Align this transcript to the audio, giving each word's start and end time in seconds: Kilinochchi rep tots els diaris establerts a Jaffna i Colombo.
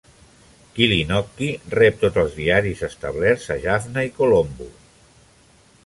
Kilinochchi 0.77 1.49
rep 1.79 2.01
tots 2.05 2.21
els 2.23 2.33
diaris 2.39 2.81
establerts 2.91 3.49
a 3.57 3.59
Jaffna 3.67 4.09
i 4.09 4.15
Colombo. 4.19 4.71